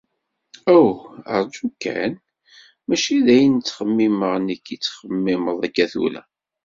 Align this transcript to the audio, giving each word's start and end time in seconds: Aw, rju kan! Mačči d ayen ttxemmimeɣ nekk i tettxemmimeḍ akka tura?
Aw, 0.75 0.89
rju 1.41 1.67
kan! 1.83 2.13
Mačči 2.87 3.15
d 3.25 3.27
ayen 3.35 3.55
ttxemmimeɣ 3.57 4.33
nekk 4.47 4.65
i 4.75 4.77
tettxemmimeḍ 4.77 5.57
akka 5.67 5.85
tura? 5.91 6.21